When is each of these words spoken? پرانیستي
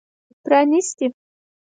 پرانیستي 0.43 1.07